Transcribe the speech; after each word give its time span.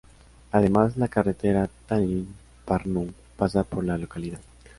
Además 0.51 0.97
la 0.97 1.07
carretera 1.09 1.69
Tallin 1.85 2.27
Pärnu 2.65 3.13
pasa 3.37 3.63
por 3.63 3.83
la 3.85 3.99
localidad. 3.99 4.39